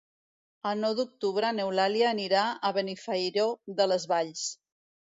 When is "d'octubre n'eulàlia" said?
0.99-2.09